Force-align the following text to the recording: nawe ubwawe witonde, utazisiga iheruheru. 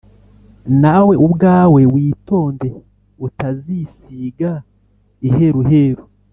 nawe 0.81 1.13
ubwawe 1.25 1.81
witonde, 1.93 2.69
utazisiga 3.27 4.51
iheruheru. 5.27 6.03